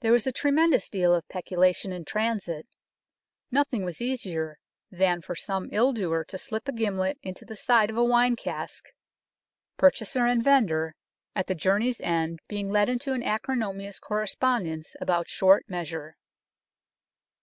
There 0.00 0.12
was 0.12 0.26
a 0.26 0.32
tremendous 0.32 0.90
deal 0.90 1.14
of 1.14 1.26
peculation 1.30 1.92
in 1.94 2.04
transit. 2.04 2.66
Nothing 3.50 3.82
was 3.82 4.02
easier 4.02 4.58
than 4.90 5.22
for 5.22 5.34
some 5.34 5.70
ill 5.72 5.94
doer 5.94 6.26
to 6.28 6.36
slip 6.36 6.68
a 6.68 6.72
gimlet 6.72 7.18
into 7.22 7.46
the 7.46 7.56
side 7.56 7.88
of 7.88 7.96
a 7.96 8.04
wine 8.04 8.36
cask, 8.36 8.84
purchaser 9.78 10.26
and 10.26 10.44
vendor 10.44 10.94
at 11.34 11.46
the 11.46 11.54
go 11.54 11.58
UNKNOWN 11.60 11.70
LONDON 11.70 11.82
journey's 11.82 12.00
end 12.02 12.38
being 12.48 12.68
led 12.68 12.90
into 12.90 13.14
an 13.14 13.22
acrimonious 13.22 13.98
correspondence 13.98 14.94
about 15.00 15.30
short 15.30 15.64
measure. 15.70 16.16